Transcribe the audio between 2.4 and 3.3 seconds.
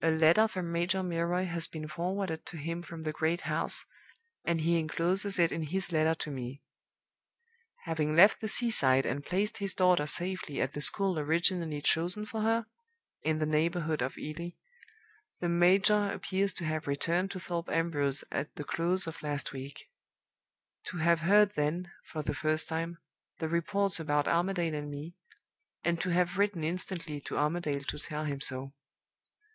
to him from the